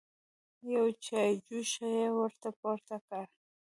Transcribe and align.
يوه 0.71 0.89
چايجوشه 1.05 1.85
يې 1.97 2.07
ور 2.17 2.31
پورته 2.59 2.95
کړه. 3.07 3.21